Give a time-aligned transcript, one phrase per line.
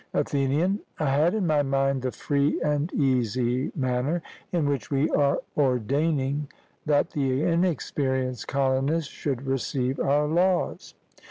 [0.15, 5.37] ATHENIAN: I had in my mind the free and easy manner in which we are
[5.55, 6.47] ordaining
[6.87, 10.95] that the inexperienced colonists shall receive our laws.